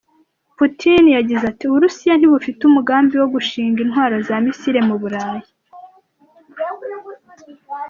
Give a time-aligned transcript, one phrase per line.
[0.57, 5.43] Putin yagize, ati: “Uburusiya ntibufite umugambi wo gushinga intwaro za misile mu Bulayi.